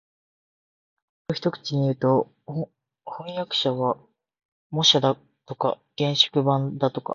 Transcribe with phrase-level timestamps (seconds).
[1.29, 3.97] それを一口にいうと、飜訳者は
[4.69, 7.09] 模写だとか原色版だとか